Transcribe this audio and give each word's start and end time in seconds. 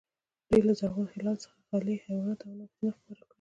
دوی 0.49 0.61
له 0.67 0.73
زرغون 0.79 1.07
هلال 1.13 1.37
څخه 1.43 1.59
غلې، 1.69 1.95
حیوانات 2.05 2.39
او 2.43 2.51
نوښتونه 2.59 2.91
خپاره 2.97 3.19
کړي. 3.19 3.27